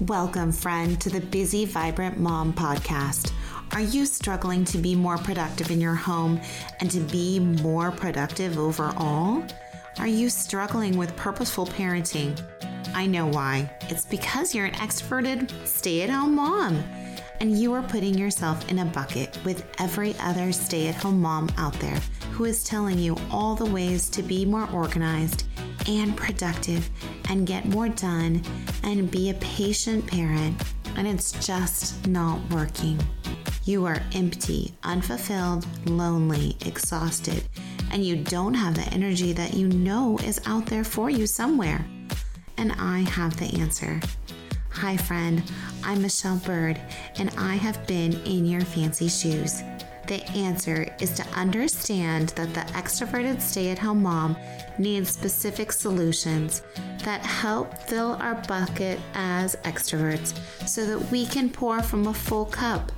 [0.00, 3.32] Welcome, friend, to the Busy Vibrant Mom podcast.
[3.70, 6.40] Are you struggling to be more productive in your home
[6.80, 9.46] and to be more productive overall?
[10.00, 12.36] Are you struggling with purposeful parenting?
[12.92, 13.70] I know why.
[13.82, 16.82] It's because you're an extroverted stay at home mom
[17.38, 21.48] and you are putting yourself in a bucket with every other stay at home mom
[21.56, 22.00] out there
[22.32, 25.44] who is telling you all the ways to be more organized
[25.88, 26.88] and productive
[27.28, 28.42] and get more done
[28.82, 30.60] and be a patient parent,
[30.96, 32.98] and it's just not working.
[33.64, 37.44] You are empty, unfulfilled, lonely, exhausted,
[37.90, 41.84] and you don't have the energy that you know is out there for you somewhere.
[42.56, 44.00] And I have the answer.
[44.70, 45.42] Hi, friend.
[45.82, 46.80] I'm Michelle Byrd,
[47.16, 49.62] and I have been in your fancy shoes.
[50.06, 54.36] The answer is to understand that the extroverted stay at home mom
[54.78, 56.62] needs specific solutions
[57.04, 62.44] that help fill our bucket as extroverts so that we can pour from a full
[62.44, 62.92] cup,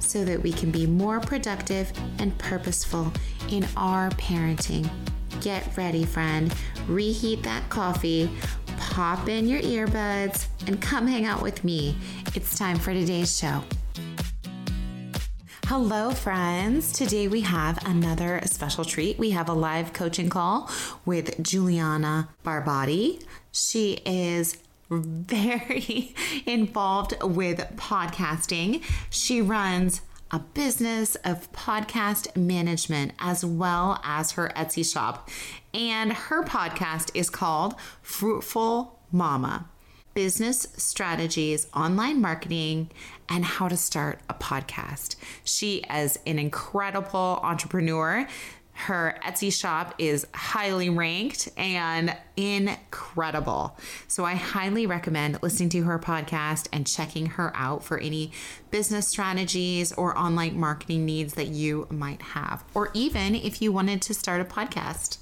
[0.00, 3.10] so that we can be more productive and purposeful
[3.50, 4.88] in our parenting.
[5.40, 6.54] Get ready, friend.
[6.86, 8.30] Reheat that coffee,
[8.78, 11.96] pop in your earbuds, and come hang out with me.
[12.34, 13.62] It's time for today's show.
[15.70, 16.92] Hello, friends.
[16.92, 19.20] Today we have another special treat.
[19.20, 20.68] We have a live coaching call
[21.06, 23.22] with Juliana Barbati.
[23.52, 24.58] She is
[24.90, 26.12] very
[26.44, 28.82] involved with podcasting.
[29.10, 30.00] She runs
[30.32, 35.30] a business of podcast management as well as her Etsy shop.
[35.72, 39.68] And her podcast is called Fruitful Mama
[40.20, 42.90] business strategies, online marketing,
[43.30, 45.16] and how to start a podcast.
[45.44, 48.28] She is an incredible entrepreneur.
[48.74, 53.78] Her Etsy shop is highly ranked and incredible.
[54.08, 58.30] So I highly recommend listening to her podcast and checking her out for any
[58.70, 64.02] business strategies or online marketing needs that you might have, or even if you wanted
[64.02, 65.16] to start a podcast.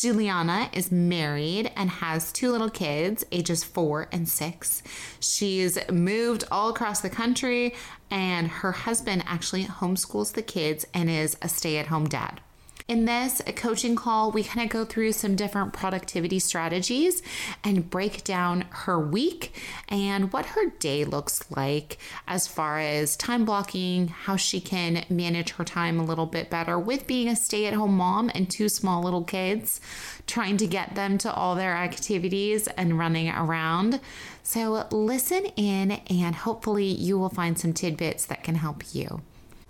[0.00, 4.82] Juliana is married and has two little kids, ages four and six.
[5.18, 7.74] She's moved all across the country,
[8.08, 12.40] and her husband actually homeschools the kids and is a stay at home dad.
[12.88, 17.20] In this coaching call, we kind of go through some different productivity strategies
[17.62, 19.54] and break down her week
[19.90, 25.50] and what her day looks like as far as time blocking, how she can manage
[25.50, 28.70] her time a little bit better with being a stay at home mom and two
[28.70, 29.82] small little kids,
[30.26, 34.00] trying to get them to all their activities and running around.
[34.42, 39.20] So, listen in, and hopefully, you will find some tidbits that can help you.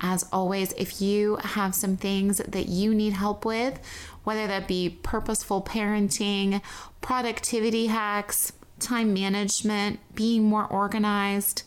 [0.00, 3.81] As always, if you have some things that you need help with,
[4.25, 6.62] whether that be purposeful parenting,
[7.00, 11.62] productivity hacks, time management, being more organized,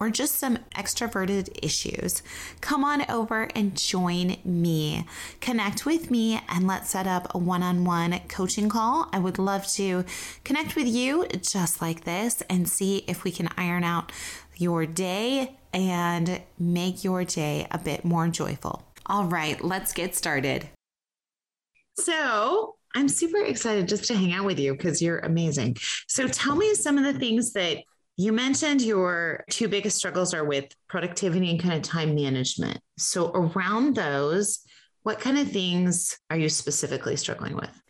[0.00, 2.22] or just some extroverted issues,
[2.60, 5.06] come on over and join me.
[5.40, 9.08] Connect with me and let's set up a one on one coaching call.
[9.12, 10.04] I would love to
[10.42, 14.10] connect with you just like this and see if we can iron out
[14.60, 18.84] your day and make your day a bit more joyful.
[19.06, 20.68] All right, let's get started.
[21.98, 25.76] So, I'm super excited just to hang out with you because you're amazing.
[26.08, 27.78] So, tell me some of the things that
[28.16, 32.78] you mentioned your two biggest struggles are with productivity and kind of time management.
[32.96, 34.60] So, around those,
[35.02, 37.82] what kind of things are you specifically struggling with?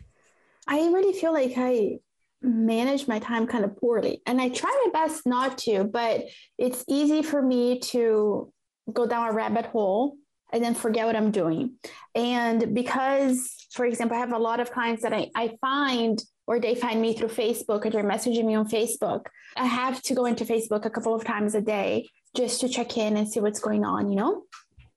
[0.67, 1.99] I really feel like I
[2.41, 4.21] manage my time kind of poorly.
[4.25, 6.25] And I try my best not to, but
[6.57, 8.51] it's easy for me to
[8.91, 10.17] go down a rabbit hole
[10.53, 11.73] and then forget what I'm doing.
[12.13, 16.59] And because, for example, I have a lot of clients that I, I find or
[16.59, 19.25] they find me through Facebook or they're messaging me on Facebook.
[19.57, 22.97] I have to go into Facebook a couple of times a day just to check
[22.97, 24.43] in and see what's going on, you know?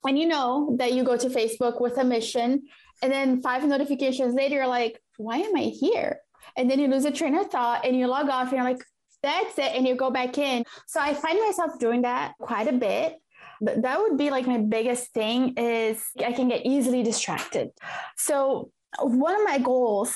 [0.05, 2.63] And you know that you go to Facebook with a mission,
[3.01, 6.19] and then five notifications later, you're like, why am I here?
[6.57, 8.83] And then you lose a train of thought and you log off and you're like,
[9.21, 9.75] that's it.
[9.75, 10.63] And you go back in.
[10.87, 13.15] So I find myself doing that quite a bit.
[13.61, 17.71] But that would be like my biggest thing is I can get easily distracted.
[18.15, 20.15] So one of my goals,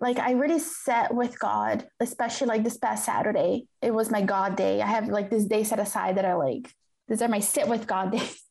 [0.00, 4.56] like I really set with God, especially like this past Saturday, it was my God
[4.56, 4.80] day.
[4.80, 6.72] I have like this day set aside that I like,
[7.08, 8.42] these are my sit with God days.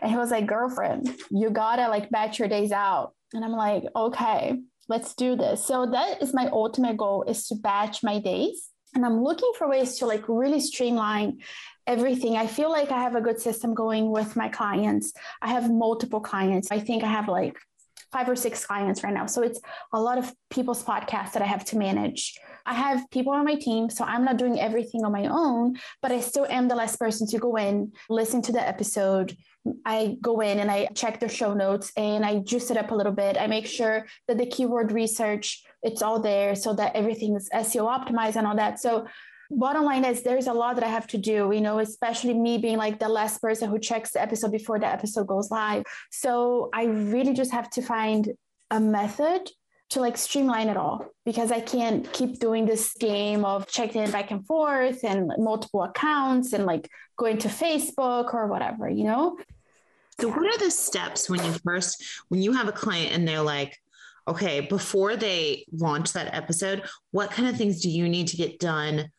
[0.00, 3.12] And he was like, girlfriend, you gotta like batch your days out.
[3.34, 5.64] And I'm like, okay let's do this.
[5.64, 8.70] So that is my ultimate goal is to batch my days.
[8.94, 11.38] And I'm looking for ways to like really streamline
[11.86, 12.36] everything.
[12.36, 15.12] I feel like I have a good system going with my clients.
[15.42, 16.70] I have multiple clients.
[16.70, 17.58] I think I have like
[18.12, 19.26] five or six clients right now.
[19.26, 19.60] So it's
[19.92, 22.38] a lot of people's podcasts that I have to manage.
[22.64, 26.12] I have people on my team, so I'm not doing everything on my own, but
[26.12, 29.36] I still am the last person to go in, listen to the episode.
[29.84, 32.94] I go in and I check the show notes and I juice it up a
[32.94, 33.36] little bit.
[33.36, 37.86] I make sure that the keyword research it's all there so that everything is SEO
[37.86, 38.80] optimized and all that.
[38.80, 39.06] So
[39.50, 42.58] bottom line is there's a lot that I have to do, you know, especially me
[42.58, 45.84] being like the last person who checks the episode before the episode goes live.
[46.10, 48.32] So I really just have to find
[48.70, 49.50] a method
[49.90, 54.10] to like streamline it all because I can't keep doing this game of checking it
[54.10, 59.38] back and forth and multiple accounts and like going to Facebook or whatever, you know?
[60.20, 63.42] So what are the steps when you first when you have a client and they're
[63.42, 63.78] like,
[64.26, 66.82] okay, before they launch that episode,
[67.12, 69.10] what kind of things do you need to get done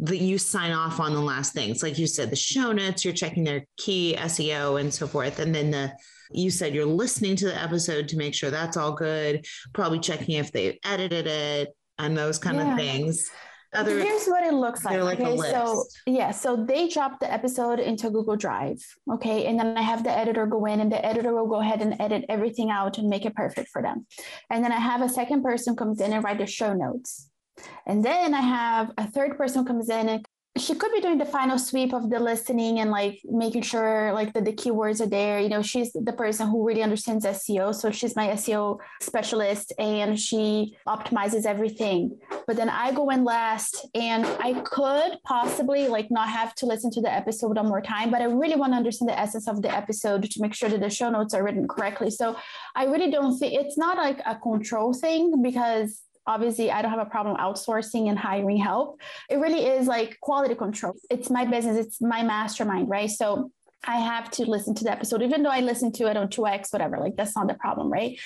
[0.00, 1.82] that you sign off on the last things?
[1.82, 5.38] Like you said, the show notes, you're checking their key SEO and so forth.
[5.38, 5.92] And then the
[6.30, 10.36] you said you're listening to the episode to make sure that's all good, probably checking
[10.36, 12.72] if they edited it and those kind yeah.
[12.72, 13.30] of things.
[13.74, 15.00] Other, Here's what it looks like.
[15.00, 18.78] like okay, so yeah, so they drop the episode into Google Drive.
[19.12, 21.82] Okay, and then I have the editor go in, and the editor will go ahead
[21.82, 24.06] and edit everything out and make it perfect for them.
[24.50, 27.28] And then I have a second person comes in and write the show notes.
[27.86, 30.26] And then I have a third person comes in and
[30.56, 34.32] she could be doing the final sweep of the listening and like making sure like
[34.32, 35.38] that the keywords are there.
[35.38, 40.18] You know she's the person who really understands seo so she's my seo specialist and
[40.18, 42.18] she optimizes everything.
[42.46, 46.90] But then i go in last and i could possibly like not have to listen
[46.92, 49.62] to the episode one more time but i really want to understand the essence of
[49.62, 52.10] the episode to make sure that the show notes are written correctly.
[52.10, 52.36] So
[52.74, 57.06] i really don't think it's not like a control thing because obviously I don't have
[57.06, 59.00] a problem outsourcing and hiring help.
[59.30, 60.94] It really is like quality control.
[61.10, 63.10] It's my business, it's my mastermind, right?
[63.10, 63.50] So
[63.84, 66.72] I have to listen to the episode, even though I listen to it on 2x,
[66.72, 68.18] whatever, like that's not the problem, right?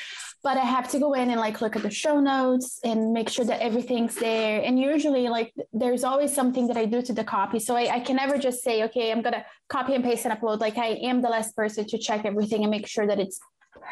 [0.43, 3.29] But I have to go in and like look at the show notes and make
[3.29, 4.63] sure that everything's there.
[4.63, 7.59] And usually, like, there's always something that I do to the copy.
[7.59, 10.33] So I, I can never just say, okay, I'm going to copy and paste and
[10.33, 10.61] upload.
[10.61, 13.39] Like, I am the last person to check everything and make sure that it's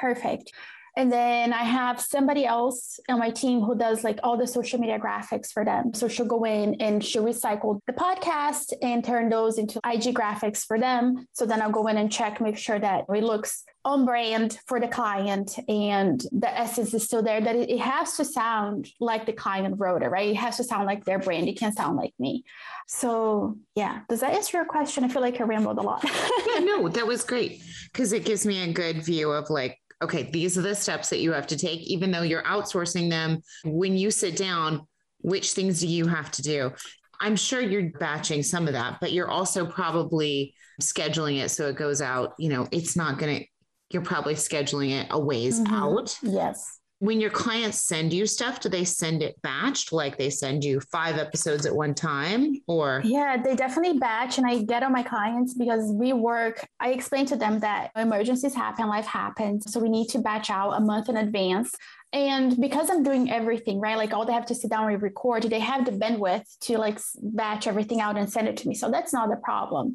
[0.00, 0.52] perfect.
[0.99, 4.81] And then I have somebody else on my team who does like all the social
[4.81, 5.95] media graphics for them.
[5.95, 10.65] So she'll go in and she'll recycle the podcast and turn those into IG graphics
[10.67, 11.29] for them.
[11.35, 14.81] So then I'll go in and check, make sure that it looks on brand for
[14.81, 19.33] the client and the essence is still there, that it, has to sound like the
[19.33, 20.31] client wrote it, right?
[20.31, 21.49] It has to sound like their brand.
[21.49, 22.43] It can't sound like me.
[22.89, 25.05] So yeah, does that answer your question?
[25.05, 26.03] I feel like I rambled a lot.
[26.05, 27.62] yeah, no, that was great
[27.93, 31.21] because it gives me a good view of like okay, these are the steps that
[31.21, 33.41] you have to take, even though you're outsourcing them.
[33.65, 34.87] When you sit down,
[35.21, 36.73] which things do you have to do?
[37.21, 41.77] I'm sure you're batching some of that, but you're also probably scheduling it so it
[41.77, 42.35] goes out.
[42.39, 43.45] You know, it's not going to,
[43.91, 45.75] you're probably scheduling it a ways mm-hmm.
[45.75, 46.17] out.
[46.23, 49.93] Yes when your clients send you stuff do they send it batched?
[49.93, 53.03] Like they send you five episodes at one time or?
[53.05, 57.27] Yeah they definitely batch and i get on my clients because we work i explain
[57.27, 61.09] to them that emergencies happen life happens so we need to batch out a month
[61.09, 61.75] in advance
[62.12, 63.96] and because I'm doing everything, right?
[63.96, 66.99] Like all they have to sit down and record, they have the bandwidth to like
[67.20, 68.75] batch everything out and send it to me.
[68.75, 69.94] So that's not the problem.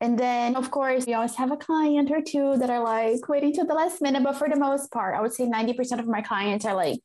[0.00, 3.52] And then, of course, we always have a client or two that are like waiting
[3.52, 4.22] till the last minute.
[4.22, 7.00] But for the most part, I would say 90% of my clients are like,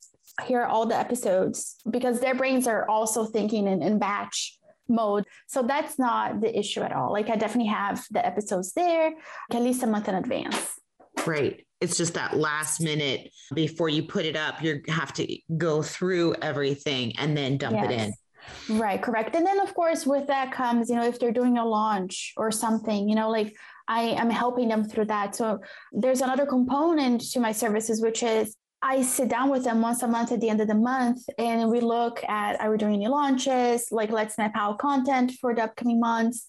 [0.45, 5.25] hear all the episodes because their brains are also thinking in, in batch mode.
[5.47, 7.11] So that's not the issue at all.
[7.11, 9.13] Like I definitely have the episodes there
[9.51, 10.79] at least a month in advance.
[11.17, 15.81] Great it's just that last minute before you put it up you have to go
[15.81, 17.85] through everything and then dump yes.
[17.85, 21.31] it in right correct and then of course with that comes you know if they're
[21.31, 23.55] doing a launch or something you know like
[23.87, 25.59] i am helping them through that so
[25.93, 30.07] there's another component to my services which is I sit down with them once a
[30.07, 33.07] month at the end of the month and we look at are we doing any
[33.07, 33.87] launches?
[33.91, 36.45] Like let's map out content for the upcoming months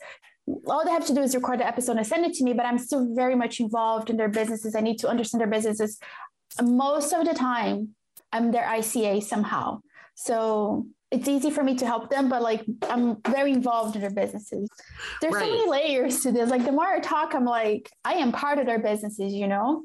[0.66, 2.66] all they have to do is record the episode and send it to me, but
[2.66, 4.74] I'm still very much involved in their businesses.
[4.74, 5.98] I need to understand their businesses.
[6.62, 7.94] Most of the time,
[8.32, 9.80] I'm their ICA somehow.
[10.14, 14.10] So it's easy for me to help them, but like I'm very involved in their
[14.10, 14.68] businesses.
[15.20, 15.44] There's right.
[15.44, 16.50] so many layers to this.
[16.50, 19.82] Like the more I talk, I'm like, I am part of their businesses, you know?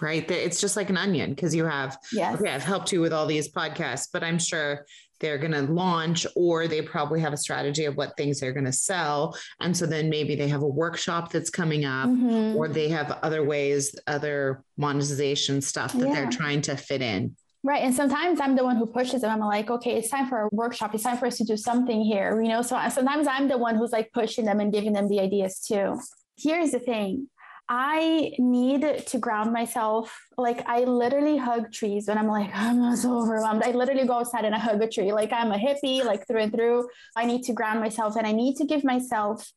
[0.00, 0.28] Right.
[0.30, 2.40] It's just like an onion because you have, yes.
[2.40, 4.86] okay, I've helped you with all these podcasts, but I'm sure
[5.20, 8.64] they're going to launch or they probably have a strategy of what things they're going
[8.64, 12.56] to sell and so then maybe they have a workshop that's coming up mm-hmm.
[12.56, 16.14] or they have other ways other monetization stuff that yeah.
[16.14, 17.82] they're trying to fit in Right.
[17.82, 19.30] And sometimes I'm the one who pushes them.
[19.30, 20.94] I'm like, okay, it's time for a workshop.
[20.94, 22.40] It's time for us to do something here.
[22.40, 25.20] You know, so sometimes I'm the one who's like pushing them and giving them the
[25.20, 26.00] ideas too.
[26.38, 27.28] Here's the thing
[27.72, 30.26] I need to ground myself.
[30.36, 33.62] Like I literally hug trees when I'm like, I'm so overwhelmed.
[33.62, 35.12] I literally go outside and I hug a tree.
[35.12, 36.88] Like I'm a hippie, like through and through.
[37.14, 39.48] I need to ground myself and I need to give myself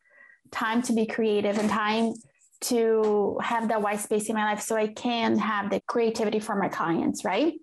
[0.51, 2.13] time to be creative and time
[2.61, 6.55] to have that white space in my life so I can have the creativity for
[6.55, 7.55] my clients, right?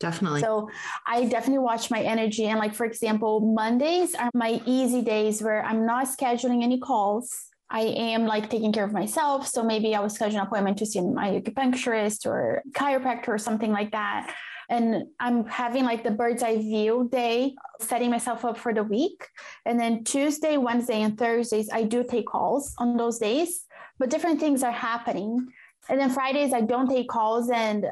[0.00, 0.42] Definitely.
[0.42, 0.68] So
[1.06, 2.44] I definitely watch my energy.
[2.44, 7.46] And like, for example, Mondays are my easy days where I'm not scheduling any calls.
[7.74, 9.48] I am like taking care of myself.
[9.48, 13.72] So maybe I will schedule an appointment to see my acupuncturist or chiropractor or something
[13.72, 14.32] like that.
[14.70, 19.26] And I'm having like the bird's eye view day, setting myself up for the week.
[19.66, 23.64] And then Tuesday, Wednesday, and Thursdays, I do take calls on those days,
[23.98, 25.44] but different things are happening.
[25.88, 27.50] And then Fridays, I don't take calls.
[27.50, 27.86] And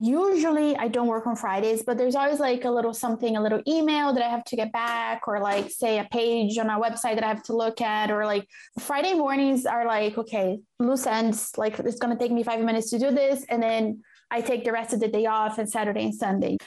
[0.00, 3.62] usually I don't work on Fridays, but there's always like a little something, a little
[3.66, 7.16] email that I have to get back, or like say a page on a website
[7.16, 8.46] that I have to look at, or like
[8.78, 12.90] Friday mornings are like, okay, loose ends, like it's going to take me five minutes
[12.90, 13.44] to do this.
[13.48, 16.58] And then I take the rest of the day off and Saturday and Sunday.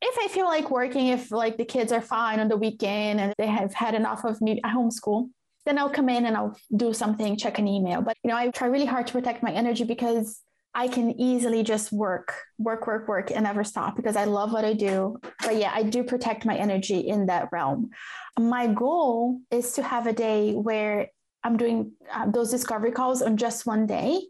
[0.00, 3.34] If I feel like working, if like the kids are fine on the weekend and
[3.38, 5.30] they have had enough of me at homeschool,
[5.64, 8.00] then I'll come in and I'll do something, check an email.
[8.00, 10.40] But you know, I try really hard to protect my energy because
[10.76, 14.66] I can easily just work, work, work, work, and never stop because I love what
[14.66, 15.18] I do.
[15.42, 17.88] But yeah, I do protect my energy in that realm.
[18.38, 21.08] My goal is to have a day where
[21.42, 24.20] I'm doing uh, those discovery calls on just one day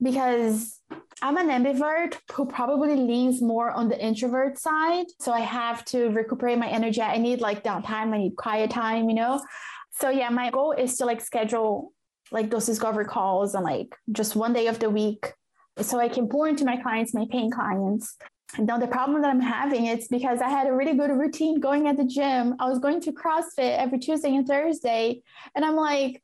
[0.00, 0.78] because
[1.20, 5.06] I'm an ambivert who probably leans more on the introvert side.
[5.18, 7.02] So I have to recuperate my energy.
[7.02, 9.44] I need like downtime, I need quiet time, you know?
[9.90, 11.92] So yeah, my goal is to like schedule
[12.30, 15.32] like those discovery calls on like just one day of the week
[15.80, 18.16] so I can pour into my clients, my paying clients.
[18.56, 21.60] And now the problem that I'm having is because I had a really good routine
[21.60, 22.56] going at the gym.
[22.58, 25.22] I was going to CrossFit every Tuesday and Thursday.
[25.54, 26.22] And I'm like,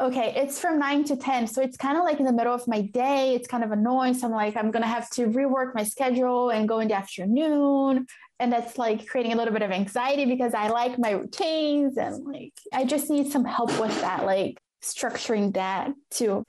[0.00, 1.46] okay, it's from nine to 10.
[1.48, 3.34] So it's kind of like in the middle of my day.
[3.34, 4.14] It's kind of annoying.
[4.14, 6.94] So I'm like, I'm going to have to rework my schedule and go in the
[6.94, 8.06] afternoon.
[8.38, 12.24] And that's like creating a little bit of anxiety because I like my routines and
[12.24, 16.44] like, I just need some help with that, like structuring that too.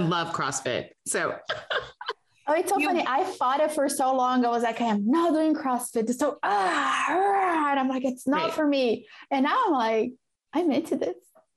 [0.00, 0.88] I love CrossFit.
[1.06, 1.36] So
[2.50, 3.04] Oh, it's so you, funny.
[3.06, 4.44] I fought it for so long.
[4.44, 6.12] I was like, I'm not doing CrossFit.
[6.14, 8.52] So ah, and I'm like, it's not right.
[8.52, 9.06] for me.
[9.30, 10.12] And now I'm like,
[10.52, 11.14] I'm into this.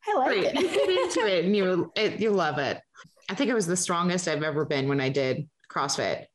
[0.07, 0.43] I like right.
[0.43, 0.53] it.
[0.53, 2.79] you get into it and you it, you love it.
[3.27, 6.25] I think it was the strongest I've ever been when I did CrossFit.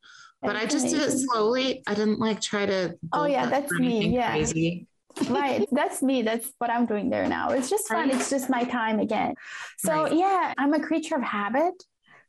[0.42, 0.98] But that's I just amazing.
[0.98, 1.82] did it slowly.
[1.86, 2.98] I didn't like try to.
[3.12, 4.08] Oh yeah, that's me.
[4.08, 4.32] Yeah.
[4.32, 4.88] Crazy.
[5.28, 5.68] right.
[5.70, 6.22] That's me.
[6.22, 7.50] That's what I'm doing there now.
[7.50, 8.08] It's just fun.
[8.08, 8.14] Right.
[8.16, 9.34] It's just my time again.
[9.78, 11.74] So yeah, I'm a creature of habit.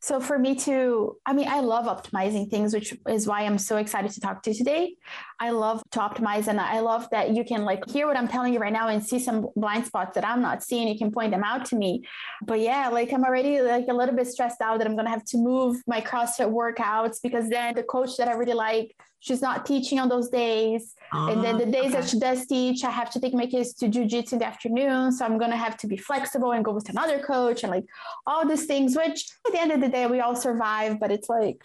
[0.02, 3.78] So for me to, I mean, I love optimizing things, which is why I'm so
[3.78, 4.96] excited to talk to you today.
[5.42, 8.54] I love to optimize and I love that you can like hear what I'm telling
[8.54, 10.88] you right now and see some blind spots that I'm not seeing.
[10.88, 12.04] You can point them out to me.
[12.46, 15.26] But yeah, like I'm already like a little bit stressed out that I'm gonna have
[15.26, 19.66] to move my CrossFit workouts because then the coach that I really like she's not
[19.66, 20.96] teaching on those days.
[21.14, 22.02] Uh, and then the days okay.
[22.02, 25.12] that she does teach, I have to take my kids to jujitsu in the afternoon.
[25.12, 27.86] So I'm going to have to be flexible and go with another coach and like
[28.26, 31.00] all these things, which at the end of the day, we all survive.
[31.00, 31.64] But it's like,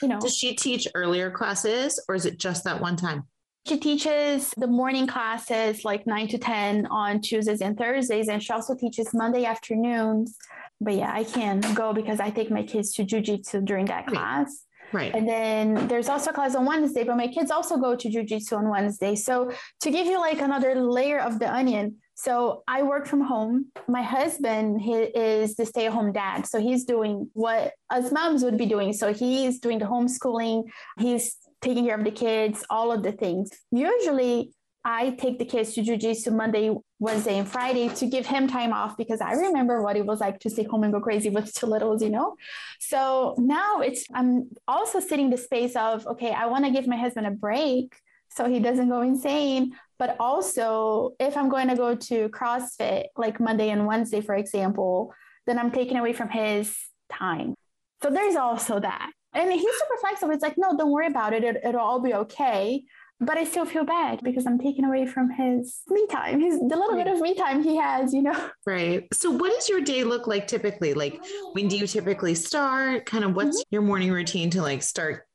[0.00, 0.20] you know.
[0.20, 3.24] Does she teach earlier classes or is it just that one time?
[3.64, 8.28] She teaches the morning classes like 9 to 10 on Tuesdays and Thursdays.
[8.28, 10.36] And she also teaches Monday afternoons.
[10.80, 14.64] But yeah, I can go because I take my kids to jujitsu during that class.
[14.92, 15.14] Right.
[15.14, 18.68] And then there's also class on Wednesday, but my kids also go to jujitsu on
[18.68, 19.14] Wednesday.
[19.14, 23.72] So to give you like another layer of the onion, so I work from home.
[23.88, 26.46] My husband he is the stay-at-home dad.
[26.46, 28.92] So he's doing what us moms would be doing.
[28.92, 30.64] So he's doing the homeschooling,
[30.98, 33.50] he's taking care of the kids, all of the things.
[33.70, 34.52] Usually
[34.84, 38.96] I take the kids to jujitsu Monday, Wednesday, and Friday to give him time off
[38.96, 41.66] because I remember what it was like to stay home and go crazy with two
[41.66, 42.36] littles, you know?
[42.78, 46.96] So now it's, I'm also sitting the space of, okay, I want to give my
[46.96, 47.96] husband a break
[48.28, 49.72] so he doesn't go insane.
[49.98, 55.12] But also, if I'm going to go to CrossFit like Monday and Wednesday, for example,
[55.46, 56.76] then I'm taking away from his
[57.12, 57.54] time.
[58.00, 59.10] So there's also that.
[59.34, 60.32] And he's super flexible.
[60.34, 61.42] It's like, no, don't worry about it.
[61.42, 62.84] it it'll all be okay
[63.24, 66.76] but I still feel bad because I'm taking away from his me time, his the
[66.76, 68.50] little bit of me time he has, you know.
[68.66, 69.06] Right.
[69.12, 70.94] So what does your day look like typically?
[70.94, 71.20] Like
[71.52, 73.06] when do you typically start?
[73.06, 73.74] Kind of what's mm-hmm.
[73.74, 75.26] your morning routine to like start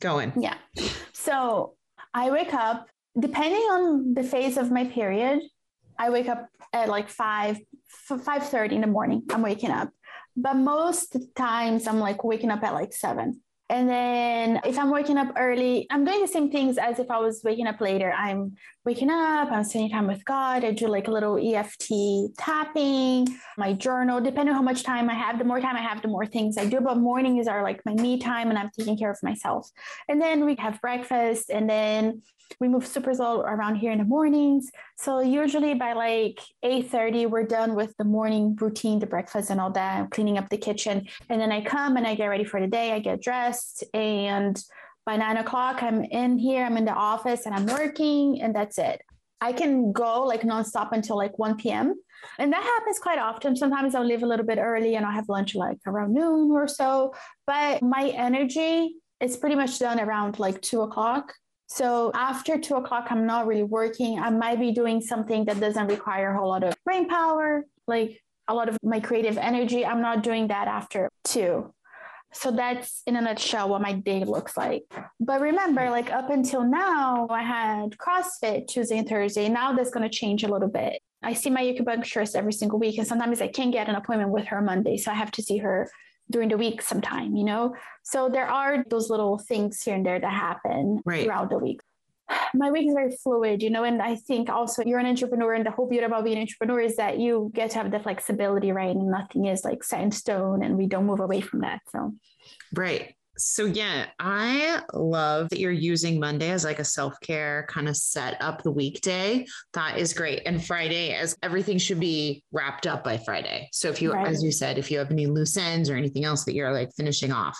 [0.00, 0.32] going?
[0.36, 0.56] Yeah.
[1.12, 1.74] So
[2.12, 5.42] I wake up depending on the phase of my period.
[5.98, 7.58] I wake up at like five
[7.88, 9.22] five thirty in the morning.
[9.30, 9.90] I'm waking up,
[10.36, 13.40] but most times I'm like waking up at like seven
[13.72, 17.18] And then if I'm waking up early, I'm doing the same things as if I
[17.18, 18.12] was waking up later.
[18.12, 20.62] I'm waking up, I'm spending time with God.
[20.62, 23.26] I do like a little EFT tapping,
[23.56, 25.38] my journal, depending on how much time I have.
[25.38, 26.82] The more time I have, the more things I do.
[26.82, 29.70] But mornings are like my me time and I'm taking care of myself.
[30.06, 32.20] And then we have breakfast and then
[32.60, 34.70] we move super slow around here in the mornings.
[34.96, 39.70] So usually by like 8:30, we're done with the morning routine, the breakfast and all
[39.72, 41.08] that, cleaning up the kitchen.
[41.30, 42.92] And then I come and I get ready for the day.
[42.92, 43.61] I get dressed
[43.94, 44.62] and
[45.04, 48.78] by nine o'clock, I'm in here, I'm in the office and I'm working, and that's
[48.78, 49.02] it.
[49.40, 51.94] I can go like nonstop until like 1 p.m.
[52.38, 53.56] And that happens quite often.
[53.56, 56.68] Sometimes I'll leave a little bit early and I'll have lunch like around noon or
[56.68, 57.12] so.
[57.44, 61.34] But my energy is pretty much done around like two o'clock.
[61.66, 64.20] So after two o'clock, I'm not really working.
[64.20, 68.22] I might be doing something that doesn't require a whole lot of brain power, like
[68.46, 69.84] a lot of my creative energy.
[69.84, 71.72] I'm not doing that after two.
[72.32, 74.84] So that's in a nutshell what my day looks like.
[75.20, 79.48] But remember, like up until now, I had CrossFit Tuesday and Thursday.
[79.48, 81.00] Now that's going to change a little bit.
[81.22, 84.46] I see my acupuncturist every single week, and sometimes I can't get an appointment with
[84.46, 84.96] her Monday.
[84.96, 85.88] So I have to see her
[86.30, 87.76] during the week sometime, you know?
[88.02, 91.24] So there are those little things here and there that happen right.
[91.24, 91.80] throughout the week
[92.54, 95.66] my week is very fluid, you know, and I think also you're an entrepreneur, and
[95.66, 98.72] the whole beauty about being an entrepreneur is that you get to have the flexibility,
[98.72, 98.94] right?
[98.94, 101.80] And nothing is like set in stone, and we don't move away from that.
[101.90, 102.14] So,
[102.74, 103.14] right.
[103.38, 107.96] So, yeah, I love that you're using Monday as like a self care kind of
[107.96, 109.46] set up the weekday.
[109.72, 110.42] That is great.
[110.44, 113.70] And Friday, as everything should be wrapped up by Friday.
[113.72, 114.28] So, if you, right.
[114.28, 116.92] as you said, if you have any loose ends or anything else that you're like
[116.94, 117.58] finishing off.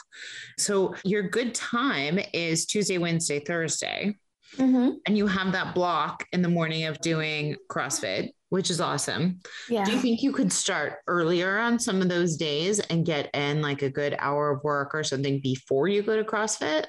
[0.58, 4.14] So, your good time is Tuesday, Wednesday, Thursday.
[4.58, 4.90] Mm-hmm.
[5.06, 9.40] And you have that block in the morning of doing CrossFit, which is awesome.
[9.68, 9.84] Yeah.
[9.84, 13.62] Do you think you could start earlier on some of those days and get in
[13.62, 16.86] like a good hour of work or something before you go to CrossFit?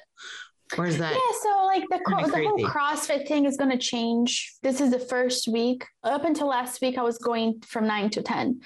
[0.78, 1.12] Or is that?
[1.12, 4.54] Yeah, so like the, the whole CrossFit thing is going to change.
[4.62, 5.84] This is the first week.
[6.02, 8.60] Up until last week, I was going from nine to 10.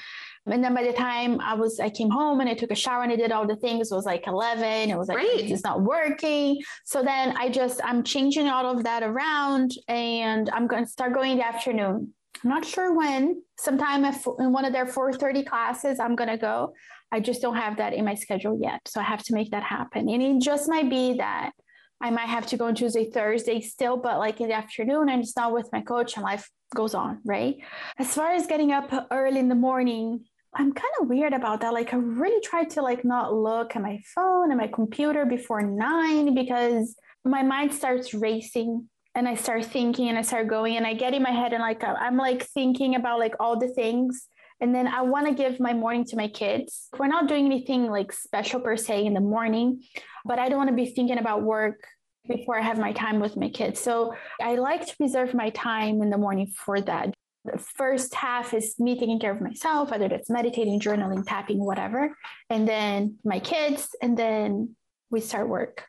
[0.51, 3.03] And then by the time I was, I came home and I took a shower
[3.03, 3.91] and I did all the things.
[3.91, 4.91] It was like 11.
[4.91, 5.51] It was like, Great.
[5.51, 6.61] it's not working.
[6.85, 11.15] So then I just, I'm changing all of that around and I'm going to start
[11.15, 12.15] going in the afternoon.
[12.45, 16.73] I'm not sure when, sometime in one of their 4.30 classes, I'm going to go.
[17.11, 18.81] I just don't have that in my schedule yet.
[18.87, 20.09] So I have to make that happen.
[20.09, 21.53] And it just might be that
[22.01, 25.23] I might have to go on Tuesday, Thursday still, but like in the afternoon and
[25.23, 27.57] it's not with my coach and life goes on, right?
[27.99, 30.25] As far as getting up early in the morning,
[30.59, 31.73] I'm kind of weird about that.
[31.73, 35.63] Like I really try to like not look at my phone and my computer before
[35.63, 40.85] nine because my mind starts racing and I start thinking and I start going and
[40.85, 44.27] I get in my head and like I'm like thinking about like all the things.
[44.61, 46.89] And then I want to give my morning to my kids.
[46.99, 49.85] We're not doing anything like special per se in the morning,
[50.25, 51.87] but I don't want to be thinking about work
[52.27, 53.81] before I have my time with my kids.
[53.81, 57.15] So I like to preserve my time in the morning for that.
[57.53, 62.17] The first half is me taking care of myself, whether that's meditating, journaling, tapping, whatever.
[62.51, 64.77] And then my kids, and then
[65.11, 65.85] we start work.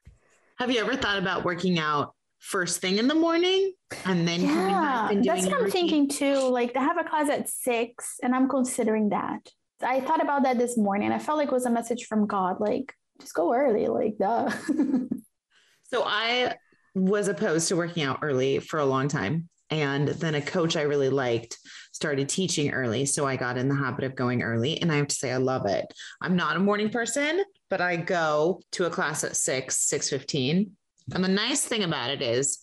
[0.58, 3.74] Have you ever thought about working out first thing in the morning
[4.06, 5.72] and then yeah, that's what I'm routine?
[5.72, 6.50] thinking too.
[6.50, 9.40] Like they have a class at six, and I'm considering that.
[9.82, 11.12] I thought about that this morning.
[11.12, 14.50] I felt like it was a message from God, like just go early, like duh.
[15.84, 16.56] so I
[16.96, 19.50] was opposed to working out early for a long time.
[19.72, 21.58] And then a coach I really liked
[21.92, 23.06] started teaching early.
[23.06, 24.82] So I got in the habit of going early.
[24.82, 25.86] And I have to say, I love it.
[26.22, 30.70] I'm not a morning person, but I go to a class at 6, 6.15.
[31.14, 32.60] And the nice thing about it is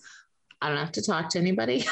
[0.61, 1.85] I don't have to talk to anybody.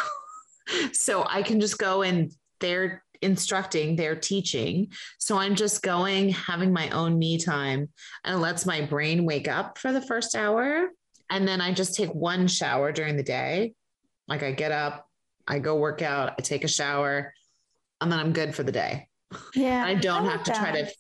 [0.92, 4.88] so I can just go and they're instructing, they're teaching.
[5.18, 7.88] So I'm just going, having my own me time,
[8.24, 10.88] and it lets my brain wake up for the first hour.
[11.30, 13.74] And then I just take one shower during the day
[14.28, 15.03] like I get up,
[15.46, 17.32] I go work out, I take a shower,
[18.00, 19.08] and then I'm good for the day.
[19.54, 19.84] Yeah.
[19.84, 20.58] I don't I have to that.
[20.58, 20.90] try to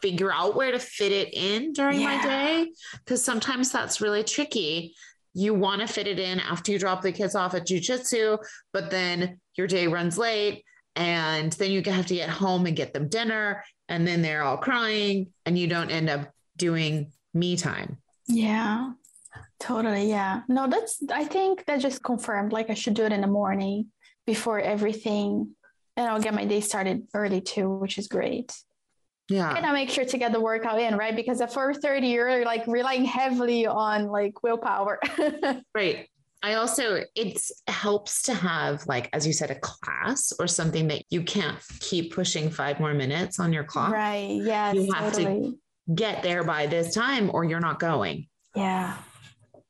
[0.00, 2.16] figure out where to fit it in during yeah.
[2.16, 4.94] my day because sometimes that's really tricky.
[5.34, 8.38] You want to fit it in after you drop the kids off at jujitsu,
[8.72, 10.64] but then your day runs late
[10.96, 14.58] and then you have to get home and get them dinner and then they're all
[14.58, 17.98] crying and you don't end up doing me time.
[18.28, 18.92] Yeah.
[19.60, 20.08] Totally.
[20.08, 20.42] Yeah.
[20.48, 23.86] No, that's, I think that just confirmed like I should do it in the morning
[24.26, 25.54] before everything.
[25.96, 28.52] And I'll get my day started early too, which is great.
[29.28, 29.54] Yeah.
[29.54, 31.14] And I make sure to get the workout in, right?
[31.14, 34.98] Because at 4:30, you're like relying heavily on like willpower.
[35.74, 36.08] right.
[36.42, 41.04] I also it helps to have like as you said a class or something that
[41.08, 43.92] you can't keep pushing five more minutes on your clock.
[43.92, 44.40] Right.
[44.42, 44.72] Yeah.
[44.72, 45.52] You have totally.
[45.52, 48.26] to get there by this time or you're not going.
[48.56, 48.96] Yeah.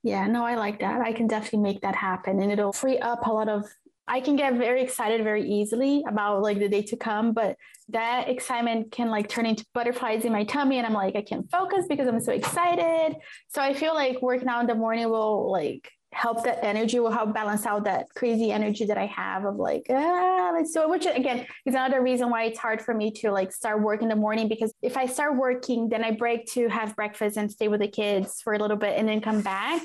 [0.03, 1.01] Yeah, no, I like that.
[1.01, 3.65] I can definitely make that happen and it'll free up a lot of
[4.09, 7.57] I can get very excited very easily about like the day to come, but
[7.91, 11.49] that excitement can like turn into butterflies in my tummy and I'm like I can't
[11.51, 13.17] focus because I'm so excited.
[13.49, 17.11] So I feel like working out in the morning will like help that energy will
[17.11, 20.91] help balance out that crazy energy that I have of like, ah, let's do it.
[20.91, 24.09] Which again is another reason why it's hard for me to like start work in
[24.09, 27.69] the morning because if I start working, then I break to have breakfast and stay
[27.69, 29.83] with the kids for a little bit and then come back.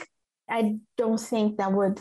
[0.49, 1.99] I don't think that would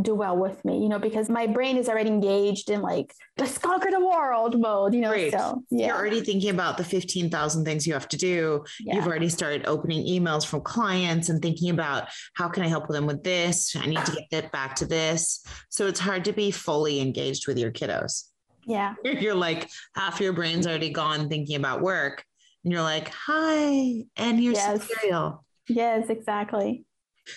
[0.00, 3.58] do well with me, you know, because my brain is already engaged in like let's
[3.58, 5.10] conquer the world mode, you know.
[5.10, 5.32] Great.
[5.32, 5.88] So yeah.
[5.88, 8.64] You're already thinking about the 15,000 things you have to do.
[8.80, 8.96] Yeah.
[8.96, 13.06] You've already started opening emails from clients and thinking about how can I help them
[13.06, 13.76] with this?
[13.76, 15.44] I need to get that back to this.
[15.68, 18.28] So it's hard to be fully engaged with your kiddos.
[18.66, 18.94] Yeah.
[19.04, 22.24] You're like half your brain's already gone thinking about work.
[22.64, 24.88] And you're like, hi, and here's yes.
[25.00, 25.44] cereal.
[25.68, 26.84] Yes, exactly.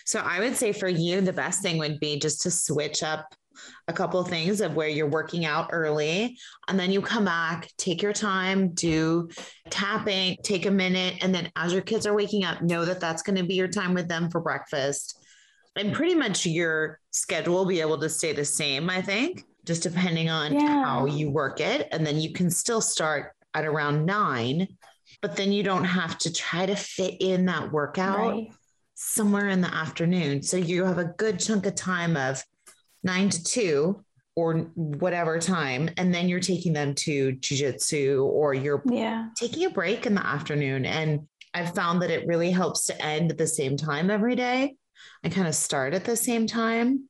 [0.05, 3.35] So I would say for you, the best thing would be just to switch up
[3.87, 7.69] a couple of things of where you're working out early and then you come back
[7.77, 9.29] take your time do
[9.69, 13.21] tapping take a minute and then as your kids are waking up know that that's
[13.21, 15.21] going to be your time with them for breakfast.
[15.77, 19.83] And pretty much your schedule will be able to stay the same i think just
[19.83, 20.83] depending on yeah.
[20.83, 21.87] how you work it.
[21.91, 24.67] And then you can still start at around 9
[25.21, 28.19] but then you don't have to try to fit in that workout.
[28.19, 28.49] Right
[28.95, 30.41] somewhere in the afternoon.
[30.41, 32.41] So you have a good chunk of time of
[33.03, 34.03] nine to two
[34.35, 35.89] or whatever time.
[35.97, 39.27] And then you're taking them to jujitsu or you're yeah.
[39.37, 40.85] taking a break in the afternoon.
[40.85, 44.75] And I've found that it really helps to end at the same time every day.
[45.23, 47.07] I kind of start at the same time.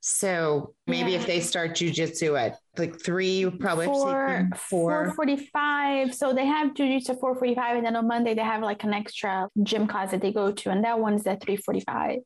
[0.00, 1.18] So maybe yeah.
[1.18, 5.12] if they start jujitsu at like three, probably four, four.
[5.14, 6.14] 45.
[6.14, 7.76] So they have jujitsu 445.
[7.78, 10.70] And then on Monday, they have like an extra gym class that they go to.
[10.70, 12.20] And that one's at 345.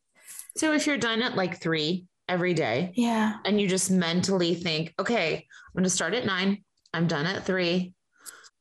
[0.57, 2.93] So if you're done at like three every day.
[2.95, 3.35] Yeah.
[3.45, 6.65] And you just mentally think, okay, I'm going to start at nine.
[6.95, 7.93] I'm done at three.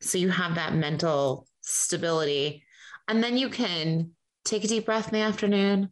[0.02, 2.64] So you have that mental stability.
[3.08, 4.12] And then you can
[4.44, 5.92] take a deep breath in the afternoon,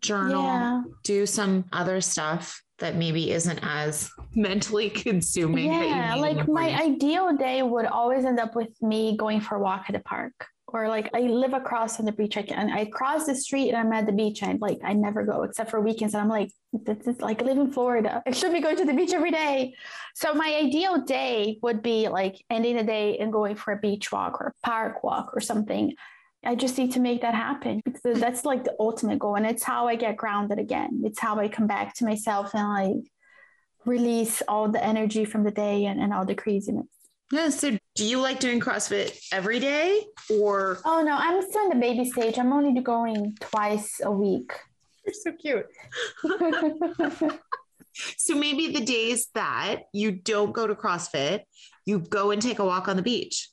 [0.00, 0.82] journal, yeah.
[1.04, 5.72] do some other stuff that maybe isn't as mentally consuming.
[5.72, 9.84] Yeah, like my ideal day would always end up with me going for a walk
[9.88, 10.32] at the park.
[10.72, 13.76] Or like I live across on the beach, I can I cross the street and
[13.76, 16.14] I'm at the beach and like I never go except for weekends.
[16.14, 18.22] And I'm like, this is like I live in Florida.
[18.26, 19.74] I should be going to the beach every day.
[20.14, 24.12] So my ideal day would be like ending the day and going for a beach
[24.12, 25.94] walk or a park walk or something.
[26.44, 29.34] I just need to make that happen because that's like the ultimate goal.
[29.36, 31.02] And it's how I get grounded again.
[31.04, 33.12] It's how I come back to myself and like
[33.84, 36.86] release all the energy from the day and, and all the craziness.
[37.30, 37.50] Yeah.
[37.50, 40.78] So do you like doing CrossFit every day or?
[40.84, 42.38] Oh, no, I'm still in the baby stage.
[42.38, 44.52] I'm only going twice a week.
[45.04, 45.66] You're so cute.
[48.16, 51.42] so maybe the days that you don't go to CrossFit,
[51.84, 53.50] you go and take a walk on the beach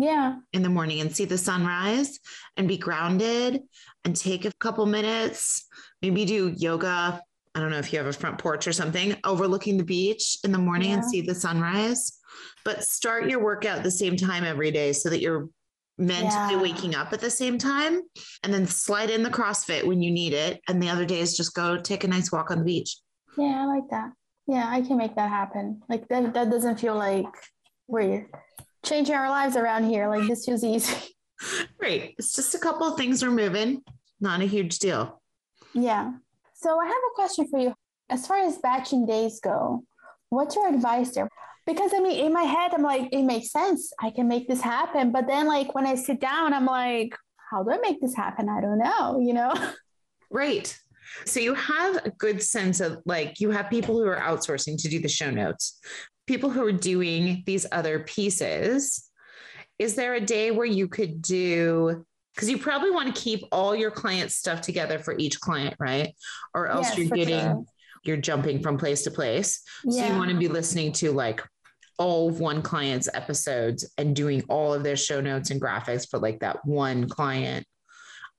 [0.00, 0.36] yeah.
[0.52, 2.18] in the morning and see the sunrise
[2.56, 3.62] and be grounded
[4.04, 5.66] and take a couple minutes
[6.02, 7.20] maybe do yoga.
[7.54, 10.52] I don't know if you have a front porch or something overlooking the beach in
[10.52, 10.96] the morning yeah.
[10.96, 12.18] and see the sunrise.
[12.64, 15.48] But start your workout at the same time every day so that you're
[15.98, 16.62] mentally yeah.
[16.62, 18.02] waking up at the same time.
[18.42, 20.60] And then slide in the crossfit when you need it.
[20.68, 22.96] And the other days just go take a nice walk on the beach.
[23.36, 24.10] Yeah i like that.
[24.46, 25.82] Yeah i can make that happen.
[25.88, 27.26] Like that, that doesn't feel like
[27.88, 28.28] we're
[28.84, 30.08] changing our lives around here.
[30.08, 30.96] Like this feels easy.
[31.80, 32.14] Right.
[32.18, 33.82] It's just a couple of things we're moving,
[34.20, 35.22] not a huge deal.
[35.72, 36.12] Yeah.
[36.52, 37.74] So I have a question for you.
[38.10, 39.84] As far as batching days go,
[40.28, 41.30] what's your advice there?
[41.66, 43.92] Because I mean, in my head, I'm like, it makes sense.
[44.00, 45.12] I can make this happen.
[45.12, 47.14] But then, like, when I sit down, I'm like,
[47.50, 48.48] how do I make this happen?
[48.48, 49.54] I don't know, you know?
[50.32, 50.78] Right.
[51.24, 54.88] So you have a good sense of like, you have people who are outsourcing to
[54.88, 55.80] do the show notes,
[56.30, 59.10] people who are doing these other pieces,
[59.80, 63.74] is there a day where you could do because you probably want to keep all
[63.74, 66.14] your client stuff together for each client, right?
[66.54, 67.64] Or else yes, you're getting sure.
[68.04, 69.60] you're jumping from place to place.
[69.84, 70.06] Yeah.
[70.06, 71.42] So you want to be listening to like
[71.98, 76.20] all of one client's episodes and doing all of their show notes and graphics for
[76.20, 77.66] like that one client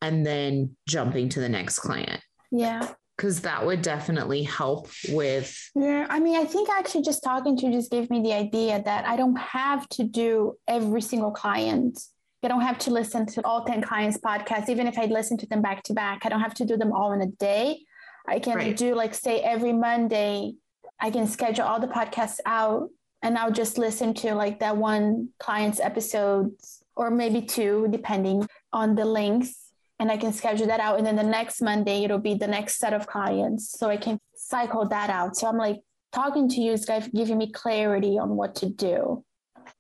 [0.02, 2.22] and then jumping to the next client.
[2.52, 7.56] Yeah because that would definitely help with yeah i mean i think actually just talking
[7.56, 11.32] to you just gave me the idea that i don't have to do every single
[11.32, 12.00] client.
[12.44, 14.70] I don't have to listen to all 10 clients podcasts.
[14.70, 16.92] Even if i listen to them back to back i don't have to do them
[16.92, 17.86] all in a day.
[18.28, 18.76] I can right.
[18.76, 20.54] do like say every monday
[21.00, 22.90] i can schedule all the podcasts out
[23.22, 28.96] and i'll just listen to like that one client's episodes or maybe two depending on
[28.96, 29.61] the length
[30.02, 30.98] and I can schedule that out.
[30.98, 33.78] And then the next Monday, it'll be the next set of clients.
[33.78, 35.38] So I can cycle that out.
[35.38, 35.78] So I'm like,
[36.12, 39.24] talking to you is giving me clarity on what to do.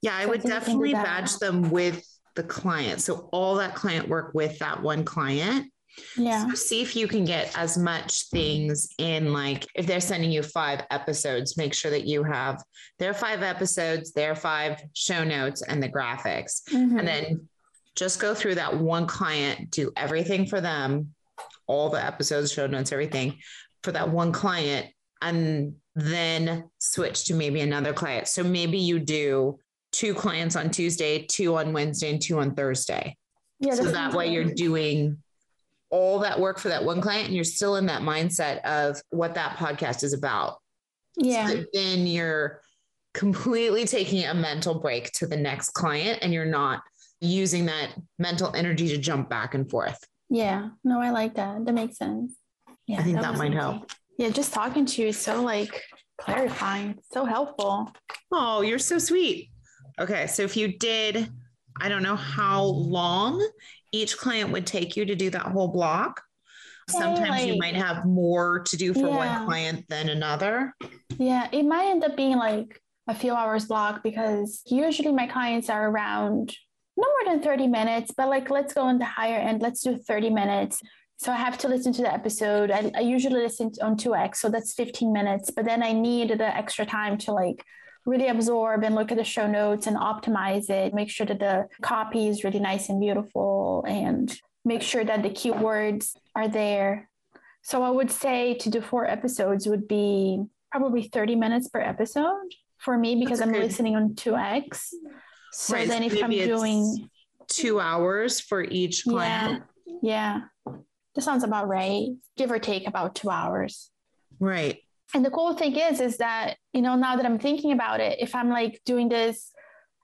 [0.03, 2.05] Yeah, I so would I definitely badge them with
[2.35, 3.01] the client.
[3.01, 5.71] So all that client work with that one client.
[6.15, 6.47] Yeah.
[6.47, 10.43] So see if you can get as much things in like if they're sending you
[10.43, 12.63] five episodes, make sure that you have
[12.99, 16.61] their five episodes, their five show notes and the graphics.
[16.69, 16.99] Mm-hmm.
[16.99, 17.47] And then
[17.95, 21.13] just go through that one client, do everything for them,
[21.67, 23.37] all the episodes, show notes, everything
[23.83, 24.87] for that one client,
[25.21, 28.27] and then switch to maybe another client.
[28.27, 29.59] So maybe you do
[29.91, 33.17] two clients on Tuesday, two on Wednesday, and two on Thursday.
[33.59, 35.17] Yeah, so that way you're doing
[35.91, 39.35] all that work for that one client and you're still in that mindset of what
[39.35, 40.57] that podcast is about.
[41.17, 41.47] Yeah.
[41.47, 42.61] So then you're
[43.13, 46.81] completely taking a mental break to the next client and you're not
[47.21, 49.97] using that mental energy to jump back and forth.
[50.29, 50.69] Yeah.
[50.83, 51.65] No, I like that.
[51.65, 52.33] That makes sense.
[52.87, 52.99] Yeah.
[52.99, 53.91] I think that, that might help.
[54.17, 54.29] Yeah.
[54.29, 55.81] Just talking to you is so like
[56.19, 57.91] clarifying, so helpful.
[58.31, 59.51] Oh, you're so sweet.
[59.99, 60.27] Okay.
[60.27, 61.29] So if you did,
[61.79, 63.47] I don't know how long
[63.91, 66.21] each client would take you to do that whole block.
[66.89, 69.37] Sometimes like, you might have more to do for yeah.
[69.37, 70.73] one client than another.
[71.17, 71.47] Yeah.
[71.51, 75.89] It might end up being like a few hours block because usually my clients are
[75.89, 76.55] around
[77.01, 79.61] no more than 30 minutes, but like let's go on the higher end.
[79.61, 80.81] Let's do 30 minutes.
[81.17, 82.71] So I have to listen to the episode.
[82.71, 85.51] I, I usually listen on 2x, so that's 15 minutes.
[85.51, 87.63] But then I need the extra time to like
[88.05, 91.67] really absorb and look at the show notes and optimize it, make sure that the
[91.81, 94.35] copy is really nice and beautiful, and
[94.65, 97.09] make sure that the keywords are there.
[97.61, 102.49] So I would say to do four episodes would be probably 30 minutes per episode
[102.79, 103.63] for me because That's I'm good.
[103.63, 104.87] listening on 2x.
[105.51, 107.09] So right, then so if I'm doing
[107.47, 109.63] two hours for each client.
[109.85, 110.41] Yeah.
[110.65, 110.73] yeah.
[111.15, 112.07] That sounds about right.
[112.37, 113.89] Give or take about two hours.
[114.39, 114.79] Right
[115.13, 118.19] and the cool thing is is that you know now that i'm thinking about it
[118.19, 119.51] if i'm like doing this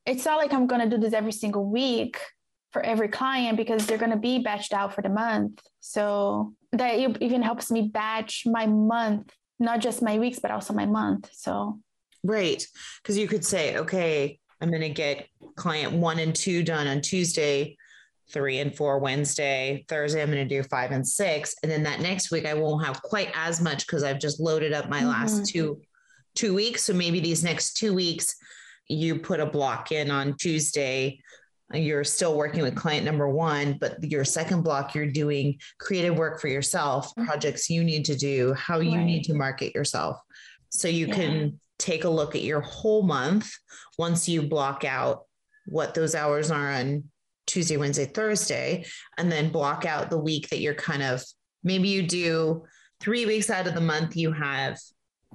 [0.05, 2.19] it's not like i'm going to do this every single week
[2.71, 6.95] for every client because they're going to be batched out for the month so that
[7.21, 11.79] even helps me batch my month not just my weeks but also my month so
[12.23, 12.65] right
[13.01, 17.01] because you could say okay i'm going to get client one and two done on
[17.01, 17.75] tuesday
[18.29, 19.85] three and four Wednesday.
[19.87, 21.55] Thursday, I'm going to do five and six.
[21.63, 24.73] And then that next week, I won't have quite as much because I've just loaded
[24.73, 25.07] up my mm-hmm.
[25.07, 25.81] last two
[26.35, 26.83] two weeks.
[26.83, 28.35] So maybe these next two weeks,
[28.87, 31.19] you put a block in on Tuesday.
[31.73, 36.39] You're still working with client number one, but your second block, you're doing creative work
[36.39, 37.25] for yourself, mm-hmm.
[37.25, 39.05] projects you need to do, how you right.
[39.05, 40.17] need to market yourself.
[40.69, 41.15] So you yeah.
[41.15, 43.51] can take a look at your whole month
[43.97, 45.25] once you block out
[45.65, 47.03] what those hours are on
[47.45, 48.85] Tuesday, Wednesday, Thursday,
[49.17, 51.23] and then block out the week that you're kind of
[51.63, 52.65] maybe you do
[52.99, 54.77] three weeks out of the month, you have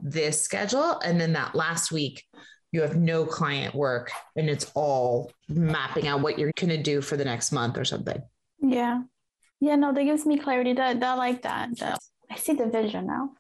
[0.03, 0.99] this schedule.
[1.01, 2.25] And then that last week,
[2.73, 7.03] you have no client work and it's all mapping out what you're going to do
[7.03, 8.23] for the next month or something.
[8.61, 9.03] Yeah.
[9.61, 9.77] Yeah.
[9.77, 10.73] No, that gives me clarity.
[10.73, 11.79] That, that like that.
[11.79, 11.99] that.
[12.31, 13.31] I see the vision now.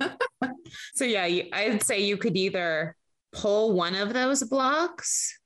[0.94, 2.96] so, yeah, I'd say you could either
[3.32, 5.38] pull one of those blocks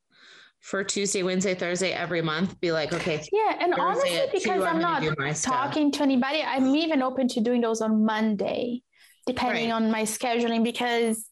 [0.61, 2.61] for Tuesday, Wednesday, Thursday every month.
[2.61, 3.23] Be like, okay.
[3.33, 3.57] Yeah.
[3.61, 5.03] And honestly, because i I'm not
[5.37, 8.83] talking to anybody, I'm even open to doing those on Monday,
[9.27, 9.77] depending right.
[9.77, 11.31] on my scheduling, because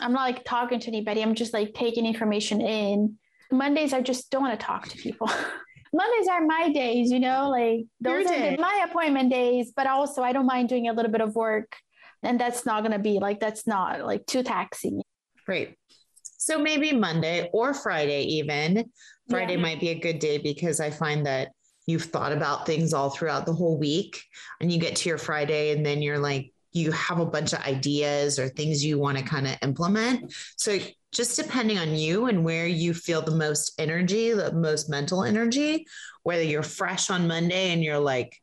[0.00, 1.22] I'm not like talking to anybody.
[1.22, 3.16] I'm just like taking information in.
[3.50, 5.30] Mondays, I just don't want to talk to people.
[5.94, 8.56] Mondays are my days, you know, like those Your are day.
[8.58, 11.76] my appointment days, but also I don't mind doing a little bit of work.
[12.24, 15.02] And that's not going to be like, that's not like too taxing.
[15.46, 15.76] Right.
[16.22, 18.90] So maybe Monday or Friday, even.
[19.28, 19.62] Friday yeah.
[19.62, 21.48] might be a good day because I find that
[21.86, 24.22] you've thought about things all throughout the whole week
[24.60, 27.60] and you get to your Friday and then you're like, you have a bunch of
[27.60, 30.34] ideas or things you want to kind of implement.
[30.56, 30.78] So
[31.12, 35.86] just depending on you and where you feel the most energy, the most mental energy,
[36.24, 38.36] whether you're fresh on Monday and you're like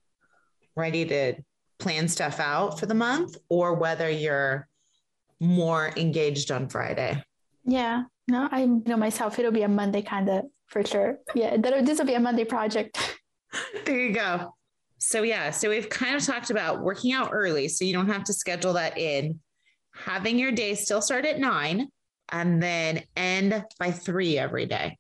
[0.75, 1.33] ready to
[1.81, 4.67] plan stuff out for the month or whether you're
[5.39, 7.21] more engaged on Friday.
[7.65, 8.03] Yeah.
[8.27, 9.39] No, I know myself.
[9.39, 11.17] It'll be a Monday kind of for sure.
[11.35, 11.57] Yeah.
[11.57, 13.17] This will be a Monday project.
[13.85, 14.55] there you go.
[14.99, 15.49] So, yeah.
[15.49, 18.73] So, we've kind of talked about working out early so you don't have to schedule
[18.73, 19.39] that in,
[19.93, 21.87] having your day still start at nine
[22.31, 24.97] and then end by three every day.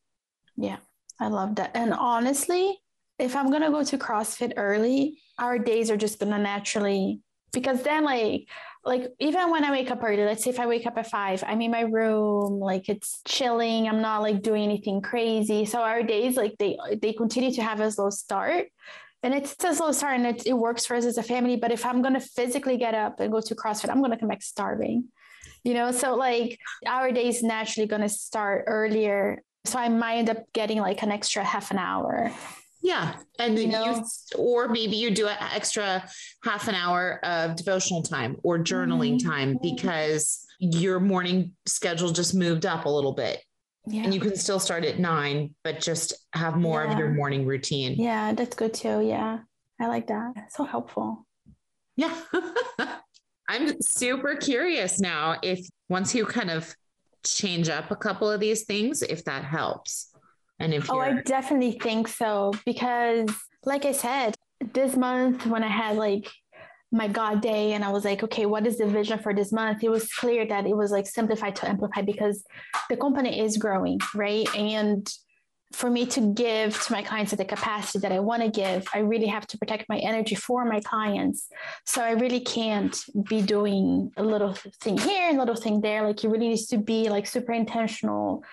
[0.57, 0.77] Yeah.
[1.19, 1.71] I love that.
[1.75, 2.79] And honestly,
[3.21, 7.21] if I'm to go to CrossFit early, our days are just to naturally,
[7.53, 8.47] because then, like,
[8.83, 11.43] like even when I wake up early, let's say if I wake up at five,
[11.45, 13.87] I'm in my room, like it's chilling.
[13.87, 15.65] I'm not like doing anything crazy.
[15.65, 18.67] So our days, like they they continue to have a slow start.
[19.23, 21.55] and it's a slow start and it, it works for us as a family.
[21.55, 24.17] But if I'm going to physically get up and go to CrossFit, I'm going to
[24.17, 25.05] come back starving,
[25.63, 25.91] you know?
[25.91, 29.43] So like our day is naturally going to start earlier.
[29.65, 32.31] So I might end up getting like an extra half an hour.
[32.81, 33.15] Yeah.
[33.39, 33.95] And you, know?
[33.95, 34.03] you
[34.37, 36.03] or maybe you do an extra
[36.43, 39.29] half an hour of devotional time or journaling mm-hmm.
[39.29, 43.43] time because your morning schedule just moved up a little bit.
[43.87, 44.03] Yeah.
[44.03, 46.91] And you can still start at nine, but just have more yeah.
[46.91, 47.95] of your morning routine.
[47.97, 49.01] Yeah, that's good too.
[49.01, 49.39] Yeah.
[49.79, 50.51] I like that.
[50.51, 51.25] so helpful.
[51.95, 52.15] Yeah.
[53.49, 56.73] I'm super curious now if once you kind of
[57.25, 60.10] change up a couple of these things, if that helps.
[60.61, 63.29] And if Oh, I definitely think so because
[63.65, 64.35] like I said,
[64.73, 66.27] this month when I had like
[66.91, 69.83] my God day and I was like, okay, what is the vision for this month?
[69.83, 72.43] It was clear that it was like simplified to amplify because
[72.89, 74.47] the company is growing, right?
[74.55, 75.07] And
[75.71, 78.85] for me to give to my clients at the capacity that I want to give,
[78.93, 81.47] I really have to protect my energy for my clients.
[81.85, 82.97] So I really can't
[83.29, 86.03] be doing a little thing here and a little thing there.
[86.03, 88.43] Like it really needs to be like super intentional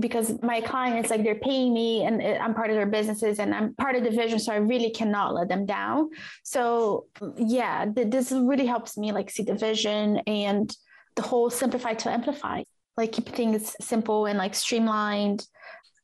[0.00, 3.74] because my clients like they're paying me and i'm part of their businesses and i'm
[3.74, 6.08] part of the vision so i really cannot let them down
[6.42, 10.76] so yeah th- this really helps me like see the vision and
[11.16, 12.62] the whole simplify to amplify
[12.96, 15.46] like keep things simple and like streamlined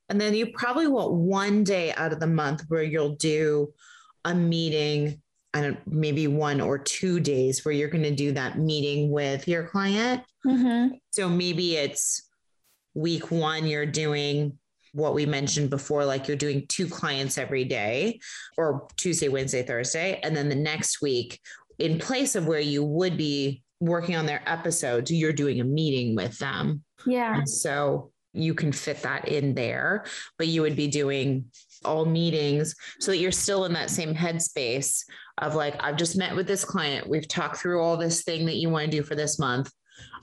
[0.09, 3.73] and then you probably want one day out of the month where you'll do
[4.25, 5.21] a meeting
[5.53, 9.49] I don't maybe one or two days where you're going to do that meeting with
[9.49, 10.23] your client.
[10.47, 10.95] Mm-hmm.
[11.11, 12.30] So maybe it's
[12.95, 14.59] week one, you're doing
[14.93, 18.19] what we mentioned before, like you're doing two clients every day
[18.57, 20.21] or Tuesday, Wednesday, Thursday.
[20.23, 21.41] And then the next week,
[21.79, 26.17] in place of where you would be working on their episodes, you're doing a meeting
[26.17, 26.83] with them.
[27.07, 27.39] Yeah.
[27.39, 30.05] And so you can fit that in there,
[30.39, 31.47] but you would be doing
[31.85, 35.03] all meetings so that you're still in that same headspace
[35.39, 37.09] of like, I've just met with this client.
[37.09, 39.73] We've talked through all this thing that you want to do for this month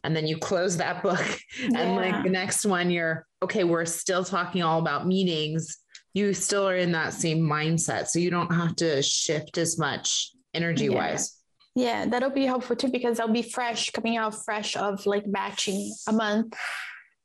[0.03, 1.25] and then you close that book.
[1.59, 1.69] Yeah.
[1.79, 5.77] and like the next one you're okay we're still talking all about meetings.
[6.13, 10.31] You still are in that same mindset so you don't have to shift as much
[10.53, 11.37] energy wise
[11.75, 11.99] yeah.
[11.99, 15.93] yeah that'll be helpful too because i'll be fresh coming out fresh of like batching
[16.07, 16.57] a month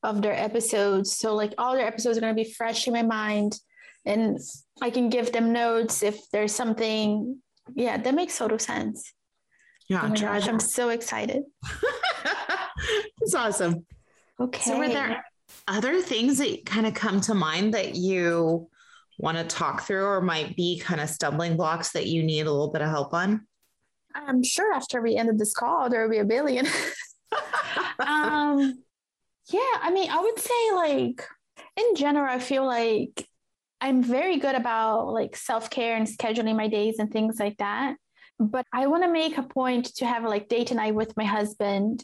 [0.03, 1.17] of their episodes.
[1.17, 3.59] So like all their episodes are going to be fresh in my mind
[4.05, 4.37] and
[4.81, 7.39] i can give them notes if there's something.
[7.75, 9.13] Yeah that makes total sense.
[9.89, 11.43] Yeah oh gosh, i'm so excited
[13.21, 13.87] It's awesome.
[14.41, 14.63] Okay.
[14.63, 15.25] So, were there
[15.69, 18.69] other things that kind of come to mind that you
[19.19, 22.51] want to talk through or might be kind of stumbling blocks that you need a
[22.51, 23.47] little bit of help on?
[24.15, 26.67] I'm sure after we ended this call, there will be a billion.
[28.01, 28.83] um,
[29.51, 31.27] yeah, I mean, I would say like
[31.77, 33.27] in general, I feel like
[33.81, 37.97] I'm very good about like self care and scheduling my days and things like that.
[38.39, 42.03] But I want to make a point to have like date night with my husband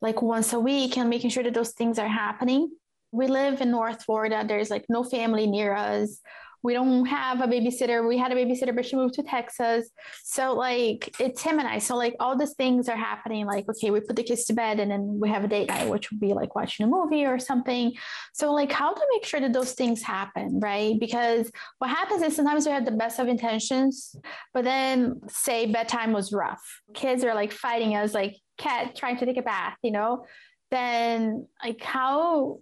[0.00, 2.70] like once a week and making sure that those things are happening.
[3.12, 4.44] We live in North Florida.
[4.46, 6.20] There's like no family near us.
[6.62, 8.06] We don't have a babysitter.
[8.06, 9.88] We had a babysitter, but she moved to Texas.
[10.22, 11.78] So like it's him and I.
[11.78, 13.46] So like all these things are happening.
[13.46, 15.88] Like, okay, we put the kids to bed and then we have a date night,
[15.88, 17.94] which would be like watching a movie or something.
[18.34, 21.00] So like how to make sure that those things happen, right?
[21.00, 24.14] Because what happens is sometimes we have the best of intentions,
[24.52, 26.62] but then say bedtime was rough.
[26.92, 30.24] Kids are like fighting us, like, cat trying to take a bath, you know,
[30.70, 32.58] then like how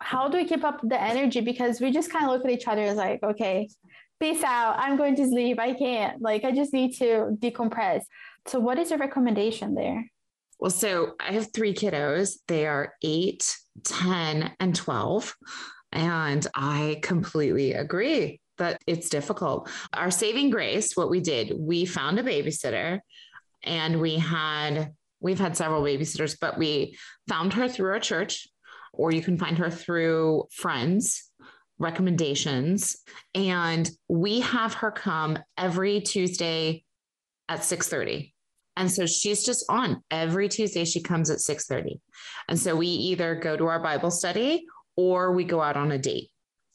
[0.00, 1.40] how do we keep up the energy?
[1.40, 3.68] Because we just kind of look at each other as like, okay,
[4.18, 4.76] peace out.
[4.78, 5.60] I'm going to sleep.
[5.60, 6.20] I can't.
[6.20, 8.02] Like I just need to decompress.
[8.46, 10.04] So what is your recommendation there?
[10.58, 12.38] Well, so I have three kiddos.
[12.48, 15.34] They are eight, 10, and 12.
[15.92, 19.68] And I completely agree that it's difficult.
[19.92, 23.00] Our saving grace, what we did, we found a babysitter
[23.64, 28.48] and we had we've had several babysitters, but we found her through our church,
[28.92, 31.30] or you can find her through friends
[31.78, 32.96] recommendations.
[33.34, 36.84] And we have her come every tuesday
[37.48, 38.32] at 6.30
[38.76, 42.00] and so she's just on every tuesday she comes at 6.30
[42.48, 44.64] and so we either go to our bible study
[44.96, 46.30] or we go out on a date.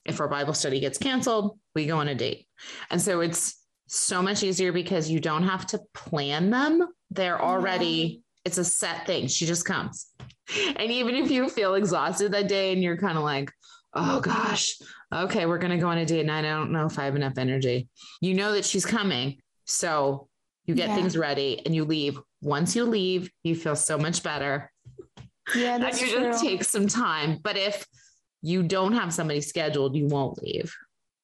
[0.06, 2.48] If our bible study gets canceled we go on a date.
[2.92, 6.88] And so it's so much easier because you don't have to plan them.
[7.10, 9.28] They're already it's a set thing.
[9.28, 10.08] She just comes.
[10.78, 13.52] And even if you feel exhausted that day and you're kind of like,
[13.94, 14.80] oh gosh,
[15.14, 16.46] okay, we're going to go on a date night.
[16.46, 17.90] I don't know if I have enough energy.
[18.22, 19.38] You know that she's coming.
[19.66, 20.30] So
[20.66, 20.96] you get yeah.
[20.96, 22.18] things ready and you leave.
[22.42, 24.72] Once you leave, you feel so much better.
[25.54, 26.26] Yeah, that's and you true.
[26.26, 27.40] just take some time.
[27.44, 27.86] But if
[28.42, 30.74] you don't have somebody scheduled, you won't leave.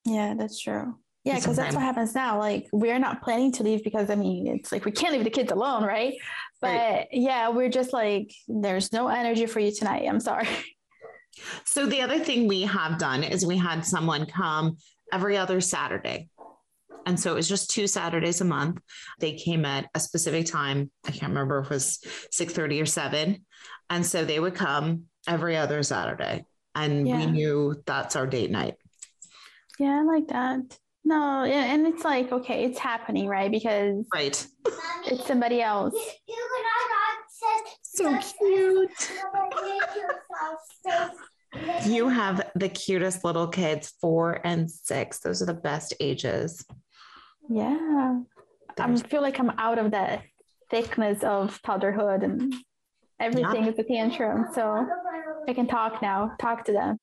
[0.05, 0.95] Yeah, that's true.
[1.23, 2.37] Yeah, because that's what happens now.
[2.37, 5.29] Like we're not planning to leave because I mean it's like we can't leave the
[5.29, 6.15] kids alone, right?
[6.63, 10.05] But yeah, we're just like, there's no energy for you tonight.
[10.07, 10.47] I'm sorry.
[11.65, 14.77] So the other thing we have done is we had someone come
[15.11, 16.29] every other Saturday.
[17.07, 18.79] And so it was just two Saturdays a month.
[19.19, 20.91] They came at a specific time.
[21.05, 21.99] I can't remember if it was
[22.31, 23.45] 6:30 or 7.
[23.89, 26.45] And so they would come every other Saturday.
[26.75, 27.17] And yeah.
[27.17, 28.75] we knew that's our date night.
[29.79, 30.77] Yeah, I like that.
[31.05, 33.51] No, and it's like, okay, it's happening, right?
[33.51, 34.47] Because right.
[35.05, 35.95] it's somebody else.
[37.83, 39.11] So cute.
[41.85, 45.19] you have the cutest little kids, four and six.
[45.19, 46.65] Those are the best ages.
[47.49, 48.21] Yeah.
[48.77, 50.19] I feel like I'm out of the
[50.71, 52.55] thickness of toddlerhood and
[53.19, 53.69] everything yeah.
[53.69, 54.47] is a tantrum.
[54.53, 54.87] So
[55.47, 56.97] I can talk now, talk to them.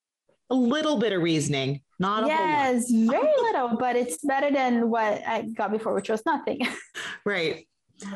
[0.51, 5.42] A little bit of reasoning, not yes, very little, but it's better than what I
[5.42, 6.61] got before, which was nothing.
[7.24, 7.66] right.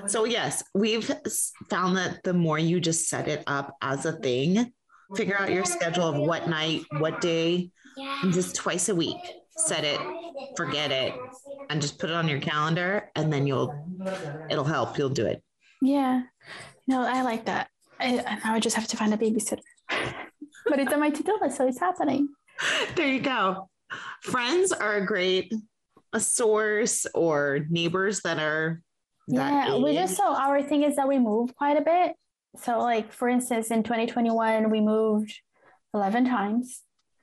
[0.07, 1.11] So yes, we've
[1.71, 4.73] found that the more you just set it up as a thing,
[5.15, 7.71] figure out your schedule of what night, what day,
[8.23, 9.19] and just twice a week,
[9.57, 10.01] set it,
[10.57, 11.15] forget it,
[11.71, 13.75] and just put it on your calendar, and then you'll
[14.51, 14.99] it'll help.
[14.99, 15.43] You'll do it.
[15.83, 16.23] Yeah,
[16.87, 17.69] no, I like that.
[18.01, 19.61] I, I would just have to find a babysitter,
[20.75, 22.29] but it's on my to-do list, so it's happening.
[22.97, 23.69] There you go.
[24.23, 25.55] Friends are a great
[26.13, 28.81] a source or neighbors that are
[29.27, 32.15] yeah we just so our thing is that we move quite a bit
[32.57, 35.41] so like for instance in 2021 we moved
[35.93, 36.83] 11 times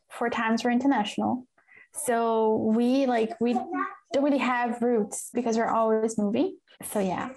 [0.10, 1.48] four times we're international
[1.94, 7.30] so we like we don't really have roots because we're always moving so yeah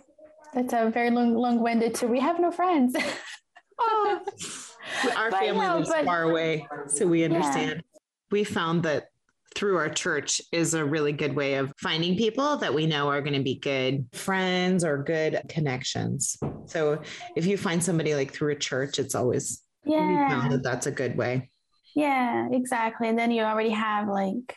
[0.55, 2.97] that's a very long long-winded too we have no friends
[3.79, 4.21] oh.
[5.17, 8.01] Our but family no, lives but, far away so we understand yeah.
[8.31, 9.09] we found that
[9.55, 13.21] through our church is a really good way of finding people that we know are
[13.21, 16.37] going to be good friends or good connections.
[16.67, 17.01] So
[17.37, 21.17] if you find somebody like through a church, it's always yeah that that's a good
[21.17, 21.51] way.
[21.95, 23.09] Yeah, exactly.
[23.09, 24.57] And then you already have like,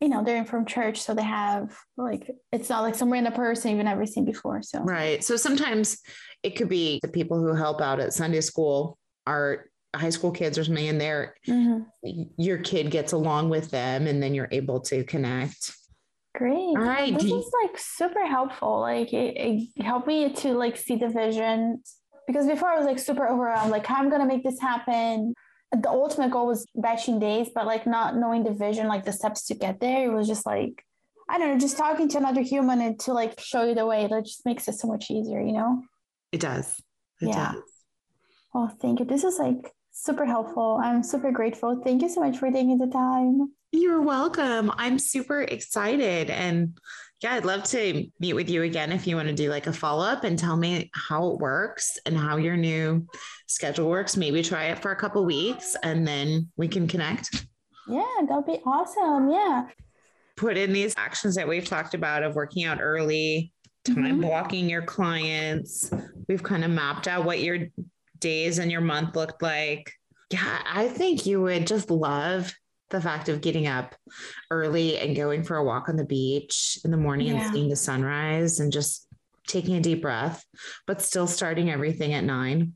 [0.00, 3.34] you know, they're in from church, so they have like it's not like some random
[3.34, 4.62] person you've never seen before.
[4.62, 5.22] So right.
[5.22, 5.98] So sometimes
[6.42, 8.96] it could be the people who help out at Sunday school
[9.26, 11.36] are high school kids or something and there.
[11.46, 12.22] Mm-hmm.
[12.36, 15.72] your kid gets along with them and then you're able to connect.
[16.34, 16.54] Great.
[16.54, 18.80] All right this is like super helpful.
[18.80, 21.82] Like it, it helped me to like see the vision.
[22.26, 25.34] Because before i was like super overwhelmed like how i'm gonna make this happen?
[25.72, 29.46] The ultimate goal was batching days but like not knowing the vision like the steps
[29.46, 30.84] to get there it was just like
[31.28, 34.06] i don't know just talking to another human and to like show you the way
[34.06, 35.82] that just makes it so much easier you know?
[36.30, 36.80] It does.
[37.20, 37.52] It yeah.
[37.52, 37.62] does.
[38.54, 39.04] Oh, thank you.
[39.04, 40.80] This is like super helpful.
[40.82, 41.80] I'm super grateful.
[41.82, 43.52] Thank you so much for taking the time.
[43.72, 44.70] You're welcome.
[44.76, 46.30] I'm super excited.
[46.30, 46.78] And
[47.20, 49.72] yeah, I'd love to meet with you again if you want to do like a
[49.72, 53.06] follow up and tell me how it works and how your new
[53.48, 54.16] schedule works.
[54.16, 57.46] Maybe try it for a couple weeks and then we can connect.
[57.88, 59.30] Yeah, that'll be awesome.
[59.30, 59.66] Yeah.
[60.36, 63.52] Put in these actions that we've talked about of working out early,
[63.84, 64.20] time mm-hmm.
[64.20, 65.90] blocking your clients.
[66.28, 67.68] We've kind of mapped out what your
[68.24, 69.92] days and your month looked like.
[70.30, 72.52] Yeah, I think you would just love
[72.90, 73.94] the fact of getting up
[74.50, 77.44] early and going for a walk on the beach in the morning yeah.
[77.44, 79.06] and seeing the sunrise and just
[79.46, 80.44] taking a deep breath,
[80.86, 82.72] but still starting everything at nine.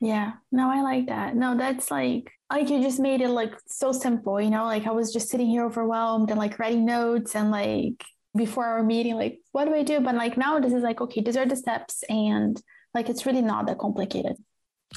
[0.00, 1.36] Yeah, no, I like that.
[1.36, 4.92] No, that's like, like you just made it like so simple, you know, like I
[4.92, 8.04] was just sitting here overwhelmed and like writing notes and like
[8.36, 10.00] before our meeting, like, what do I do?
[10.00, 12.60] But like now this is like, okay, these are the steps and
[12.94, 14.36] like it's really not that complicated.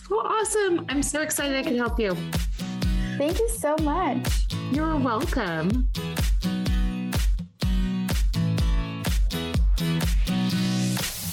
[0.09, 0.85] Well, awesome.
[0.89, 2.15] I'm so excited I can help you.
[3.17, 4.45] Thank you so much.
[4.71, 5.89] You're welcome.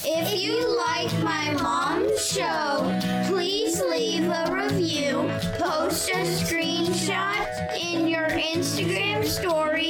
[0.04, 7.48] If you like my mom's show, please leave a review, post a screenshot
[7.78, 9.81] in your Instagram stories,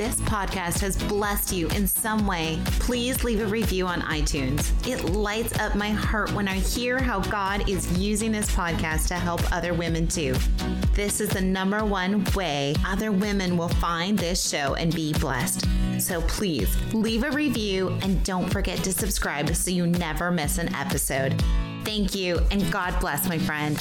[0.00, 4.72] this podcast has blessed you in some way, please leave a review on iTunes.
[4.88, 9.14] It lights up my heart when I hear how God is using this podcast to
[9.16, 10.34] help other women too.
[10.94, 15.66] This is the number one way other women will find this show and be blessed.
[15.98, 20.74] So please leave a review and don't forget to subscribe so you never miss an
[20.76, 21.34] episode.
[21.84, 23.76] Thank you and God bless, my friend.